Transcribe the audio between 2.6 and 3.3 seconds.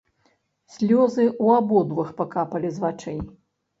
з вачэй.